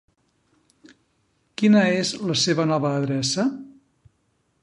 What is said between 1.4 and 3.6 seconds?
Quina és la seva nova adreça?